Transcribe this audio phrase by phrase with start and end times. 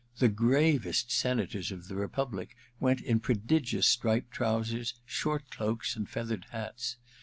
[0.17, 6.47] The gravest Senators of the Republic went in prodigious striped trousers, short cloaks and feathered
[6.49, 6.97] hats.